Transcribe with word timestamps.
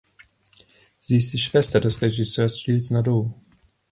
Sie 0.99 1.17
ist 1.17 1.31
die 1.31 1.37
Schwester 1.37 1.79
des 1.79 2.01
Regisseurs 2.01 2.63
Gilles 2.65 2.89
Nadeau. 2.89 3.39